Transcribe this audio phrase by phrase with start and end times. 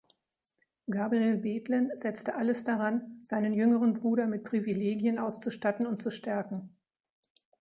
[0.87, 6.75] Gabriel Bethlen setzte alles daran, seinen jüngeren Bruder mit Privilegien auszustatten und zu stärken.